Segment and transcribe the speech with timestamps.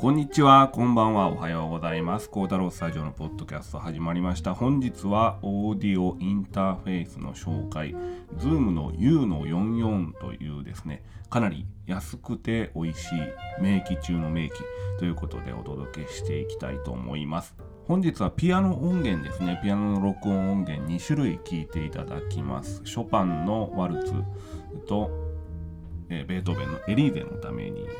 [0.00, 2.30] こんにちは、こんばんは、おはようございます。
[2.30, 4.54] 孝太郎スタジオのポッドキャスト始まりました。
[4.54, 7.96] 本日はオーディオインターフェースの紹介、
[8.36, 13.18] Zoom の U の44というですね、かなり安くて美味しい
[13.60, 14.60] 名機中の名機
[15.00, 17.56] ということでお届けしていきたいと思います。
[17.88, 22.82] 本日はピアノ音源ですね、ピアノの録音音源2種類聴いていただきます。
[22.84, 24.12] ショパンのワルツ
[24.86, 25.10] と
[26.10, 27.94] えー、ベートーベンのエリーゼのためにという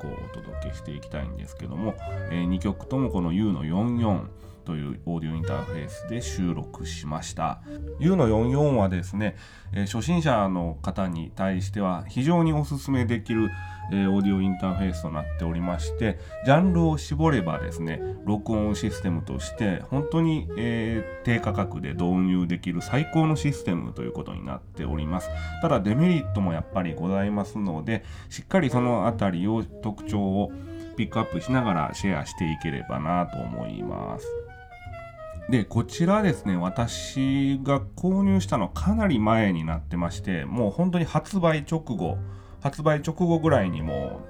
[0.00, 1.94] 曲をお届けしていきたいんですけども、
[2.30, 4.26] えー、2曲ともこの U の44
[4.68, 7.62] というオーディオインターフェースで収録しました。
[8.00, 9.34] U の44はですね、
[9.72, 13.48] え、初心者の方に対しては非常におすすめできる
[13.90, 25.30] え、オーディオインターフェースとなっておりましてジャンルを絞ればですね録音システムとして本当に、え、低価格で導入できる最高のシステムということになっております。
[25.62, 30.52] ただデメリットもやっぱりございますのでしっかりそのあたりを特徴を
[30.96, 34.37] ピックアップしながらシェアしていければなと思います。
[35.48, 42.18] で、こちらですね、私が購入したのかなり前になってまして、もう本当に発売直後
[42.60, 44.20] 発売直後ぐらいにも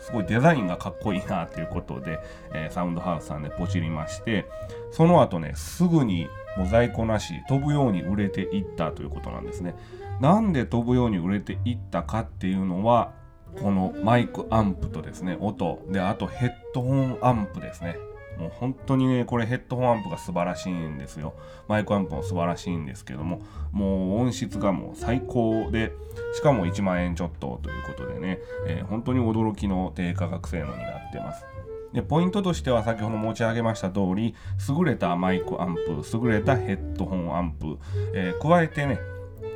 [0.00, 2.20] うすごいデザインがかっこいいなっていうことで、
[2.52, 4.46] えー、サウンドハウスさんでポチりまして
[4.90, 9.74] その後ねすぐにもう在庫なし飛ぶように売れていったということなんですね。
[10.20, 13.12] なんで飛ぶように売れていったかっていうのは
[13.60, 17.96] このマイクアンプとですね音であとヘッドホンアンプですね。
[18.38, 21.34] もう本当にね、これヘッドホンアンプが素晴らしいんですよ。
[21.68, 23.40] マイクアンプも素晴らしいんですけども、
[23.72, 25.92] もう音質がもう最高で、
[26.34, 31.44] しかも1万円ちょっとということでね、えー、本当に驚きの低価格性能になってます。
[31.92, 34.34] で、ポイントとしては先ほど申し上げました通り、
[34.68, 37.78] 優れたマイクアンプ、優れたヘッドホンアンプ、
[38.14, 38.98] えー、加えてね、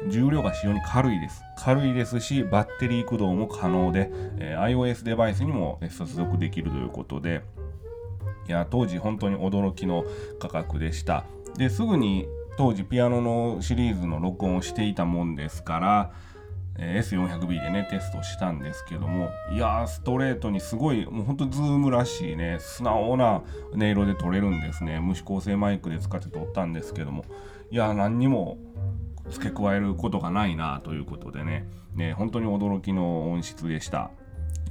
[0.06, 1.42] 重量が非常に軽いです。
[1.56, 7.42] 軽いですし、バッテリー駆動も可能で、えー、iOS デバイスにも接続できるということで、
[8.48, 10.04] いや当時本当に驚きの
[10.38, 11.24] 価格でした。
[11.56, 16.12] ですぐに当時ピアノのシリーズの録音をしていたもんですから、
[16.78, 23.42] S400B でねテストしたんですけどもいやーストレートにすごいもうほんとズームらしいね素直な
[23.72, 25.00] 音色で撮れるんですね。
[25.00, 27.24] 無指向性マイクで使って撮ったんですけども
[27.70, 28.58] いや何にも
[29.30, 34.10] 付け加えることがないなということでねね本当に驚きの音質でした。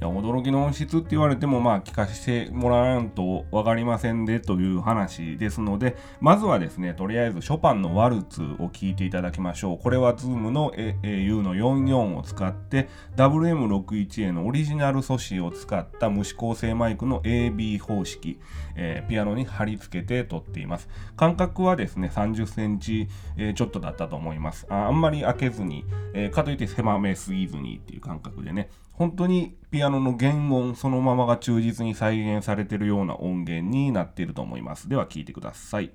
[0.00, 9.78] や驚きの音質って言われてもまあ聞かせてもらわんと分かりませんでという話ですのでまずはですねとりあえずショパンのワルツを聞いていただきましょう。
[9.78, 18.38] これは Zoom の au の44を使って WM61A のオリジナル素子を使った無指向性マイクの AB 方式、
[18.76, 20.88] えー、ピアノに貼り付けて撮っています。
[21.16, 24.64] 間隔はですね30センチ、えー、ちょっとだったと思います。
[24.70, 34.88] ああんまり開けずに、えー、かといって狭めすぎずにっていう感覚でね本当にピアノの原音そのままが忠実に再現されているような音源になっていると思います。
[34.88, 35.84] では聴いてください。
[35.84, 35.90] い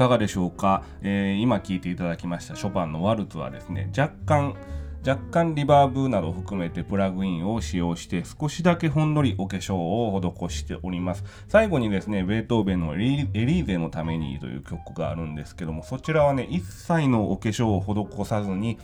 [0.00, 4.56] いかがでしょうか、えー、今聴いていただきましたショパンのワルツはですね若干
[5.06, 11.24] 若干リバーブなどを含めてプラグインを使用して少しだけほんのりお化粧を施しております。
[11.48, 18.78] 最後にですね、ベートーベンのエリーゼのためにという曲があるんですけども、そちらはね、一切のお化粧を施さずに、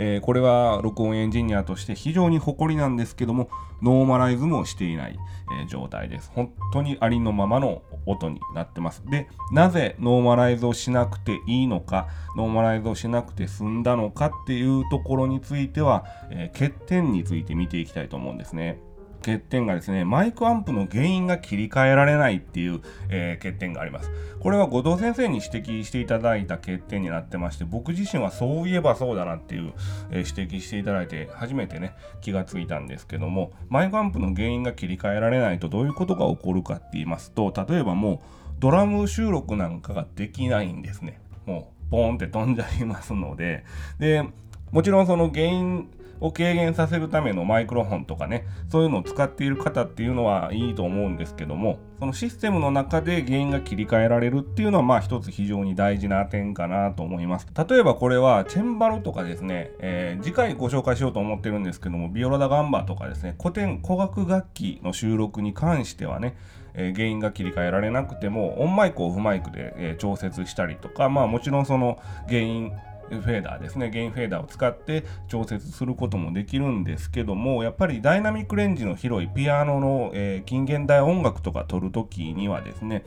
[0.00, 3.50] えー、これは録音エンジニアとして非常に誇りなんですけども、
[3.82, 5.18] ノーマライズもしていない、
[5.60, 6.30] えー、状態です。
[6.34, 9.02] 本当にありのままの音になってます。
[9.06, 12.06] で、なぜノーマライズをしなくていいのか、
[12.36, 18.78] ノーマライズをしなくて済んだのかっていうところについては、えー、欠点について見ていきたいと思うんですね。
[19.20, 22.80] 欠点がですね、マイクアンプの原因が切り替えられないっていう、
[23.10, 24.10] えー、欠点があります。
[24.40, 29.72] これは後藤先生に指摘していただいた欠点になってまして、僕自身はそういえばそうだなっていう、
[30.10, 38.18] えー、指摘していただいて、初めてね、気がついたんですけども、マイクアンプの原因が切り替えられないとどういうことが起こるかって言いますと、例えばもう
[38.58, 41.20] ドラム収録なんかができないんですね。
[41.46, 43.64] もう、ポーンって飛んじゃいますので、
[43.98, 44.24] で、
[44.72, 45.88] もちろんその原因
[46.20, 57.46] を軽減させるためのマイクロフォンとかね、そういうのを使っている方っていうのはいいと思うんですけども、そのシステムの中で原因が切り替えられるっていうのはまあ一つ非常に大事な点かなと思います。
[57.68, 66.36] 例えばこれはチェンバロとかですね、えー、次回ご紹介しようと思ってるんですけども、ビオラダガンバとかですね、古典古楽楽器の収録に関してはね、
[66.74, 71.98] え、原因が切り替えられなくてもオンマイクオフマイクで、え、調節したりとかまあもちろんその
[72.28, 72.72] 原因
[73.10, 83.04] フェーダーですね、ゲインフェーダーを使って調節することもできるんですけども、やっぱりダイナミックレンジの広いピアノの、えー、近現代音楽とか撮るときにはですね、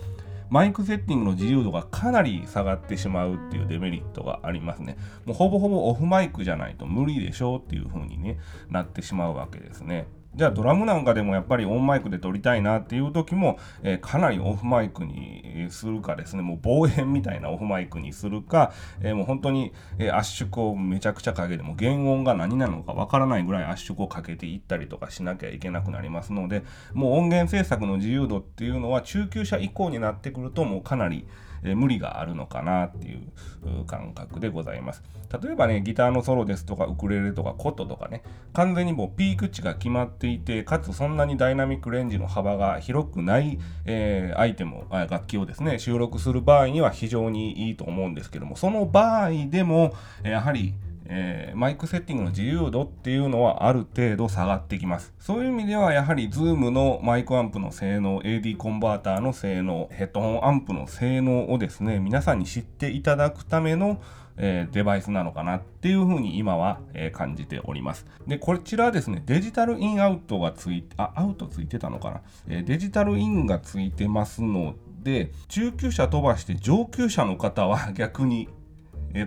[0.49, 4.97] マイクセッティングの自由度がかなり下がってしまうっていうデメリットがありますね。
[5.25, 8.37] もうほぼほぼオフマイクじゃないと無理でしょうっていう風に、ね、
[8.69, 10.07] なってしまうわけですね。
[10.33, 18.71] じゃあドラムなんかでもやっぱりオンマイクで撮りたいなっていう時も、えー、かなりオフマイクにするかですね、もう防炎みたいなオフマイクにするか、
[19.01, 31.27] えー、もう本当に、え、圧縮をめちゃくちゃかけても原音が何なのかわからないぐらい圧縮をかけていったりとかしなきゃいけなくなりますので、もう音源制作の自由度っていうのは中級者以降になってくるともうかなり、
[31.63, 35.03] え無理があるのかなっていう感覚でございます。
[35.41, 50.73] 例えばね、ギターのソロですとか、ウクレレとか、コットとかね、完全にもうピーク値が決まっていて、かつそんなにダイナミックレンジの幅が広くない、えー、アイテム、楽器をですね、収録する場合には非常にいいと思うんですけども、その場合でも、やはり、
[51.05, 55.13] えー、マイクセッティングの自由度っていうのはある程度下がってきます。
[55.19, 64.01] そういう意味ではやはり Zoom のマイクアンプの性能、AD コンバーターの性能、ヘッドホンアンプの性能をですね、皆さんに知っていただくための
[64.37, 68.05] え、デバイスなのかなっていうふうに今は、え、感じております。
[68.27, 78.49] で、こちらはですね、デジタルインアウトがついて、あ、アウトついてたのかな、え、デジタルインがついてますので、中級者飛ばして上級者の方は 逆に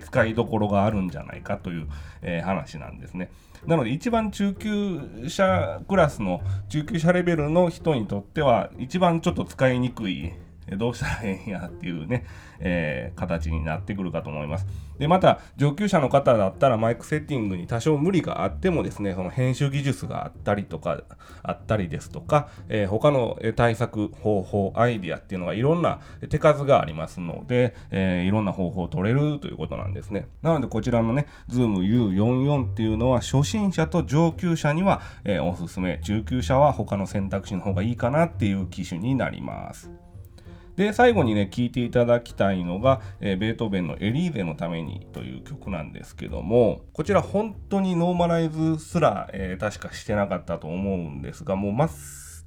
[0.01, 1.87] 使いどころがあるんじゃないかという、
[2.21, 3.29] えー、話なんですね。
[3.65, 10.33] なので一番中級者クラスの中級者レベルの人にとっては一番ちょっと使いにくい
[10.77, 12.25] どうしたらええんやっていうね、
[12.59, 14.65] えー、形になってくるかと思います。
[14.97, 21.01] で、また、上級者の方だったらマイクセッティングに多少無理があってもですね、その編集技術があったりとか、
[21.43, 30.27] あったりですとか、えー、他の対策、方法、アイディアっていうのがいろんな手数がありますので、えー、いろんな方法を取れるということなんですね。
[30.41, 40.04] なので、こちらのね、Zoom U44 っていうのは初心者と上級者には、え、おすすめ、中級者は他の選択肢の方がいいかなっていう機種になります。
[40.75, 51.89] で、最後にね、聴いていただきたいのが、えー、ベートーベンのエリーゼのためにという曲なんですけども、こちら本当にノーマライズすら、えー、確かしてなかったと思うんですが、もうまっ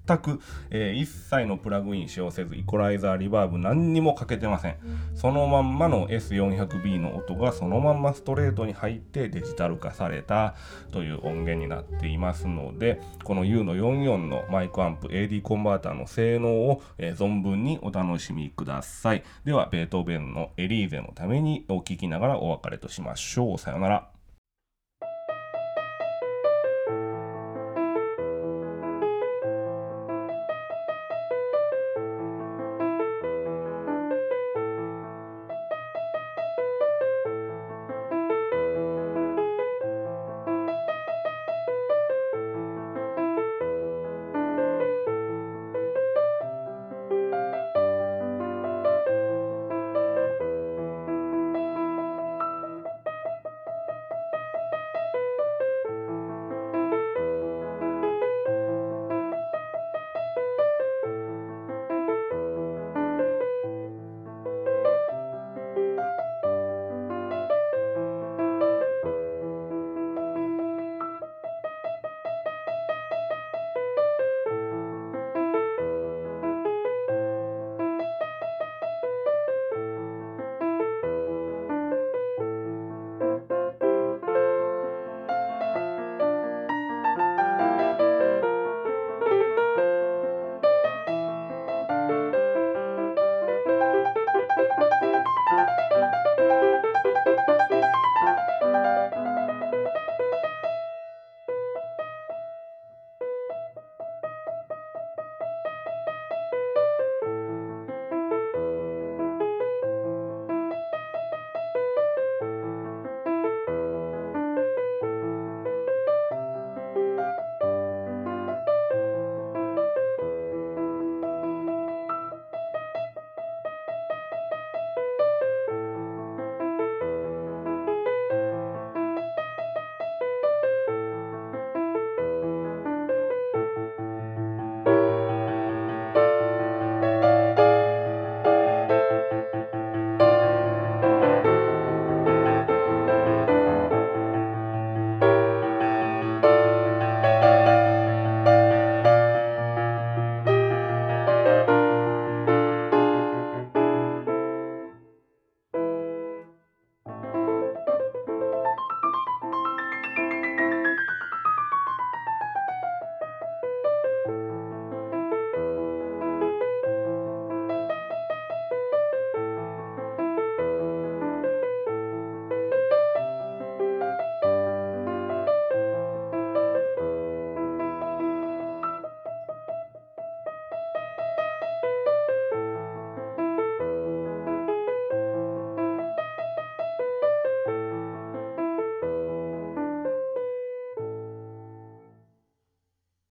[0.08, 4.76] 全く、えー、一切のプラグイン使用せず、イコライザー、リバーブ何にもかけてません。
[5.14, 10.54] そのまんまの S400B の音がそのまんまストレートに入ってデジタル化された
[10.90, 19.22] という音源になっていますので、この U の44のマイクアンプ AD コンバーターの性能を、えー、存分にお楽しみください。
[19.44, 23.58] では、ベートーベンのエリーゼのためにお聴きながらお別れとしましょう。
[23.58, 24.17] さよなら。